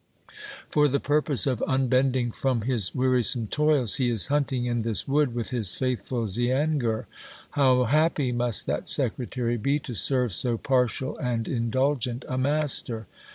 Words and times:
For 0.67 0.87
the 0.87 0.99
purpose 0.99 1.45
of 1.45 1.61
unbending 1.67 2.31
from 2.31 2.61
his 2.61 2.95
wearisome 2.95 3.45
toils, 3.45 3.97
he 3.97 4.09
is 4.09 4.25
hunt 4.33 4.51
ing 4.51 4.65
in 4.65 4.81
this 4.81 5.07
wood 5.07 5.35
with 5.35 5.51
his 5.51 5.75
faithful 5.75 6.25
Zeangir. 6.27 7.05
How 7.51 7.83
happy 7.83 8.31
must 8.31 8.65
that 8.65 8.89
secretary 8.89 9.57
be, 9.57 9.77
to 9.81 9.93
serve 9.93 10.33
so 10.33 10.57
partial 10.57 11.19
and 11.19 11.47
indulgent 11.47 12.25
a 12.27 12.39
master 12.39 13.05